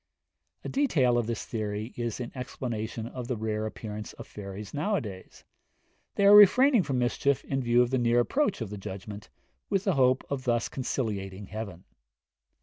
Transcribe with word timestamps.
A 0.63 0.67
detail 0.67 1.15
of 1.15 1.27
this 1.27 1.45
theory 1.45 1.93
is 1.95 2.19
in 2.19 2.31
explanation 2.35 3.05
of 3.05 3.27
the 3.27 3.37
rare 3.37 3.67
appearance 3.67 4.13
of 4.13 4.25
fairies 4.25 4.73
nowadays; 4.73 5.43
they 6.15 6.25
are 6.25 6.35
refraining 6.35 6.81
from 6.81 6.97
mischief 6.97 7.43
in 7.45 7.61
view 7.61 7.83
of 7.83 7.91
the 7.91 7.99
near 7.99 8.19
approach 8.19 8.61
of 8.61 8.71
the 8.71 8.79
judgment, 8.79 9.29
with 9.69 9.83
the 9.83 9.93
hope 9.93 10.25
of 10.31 10.43
thus 10.45 10.69
conciliating 10.69 11.45
heaven. 11.49 11.83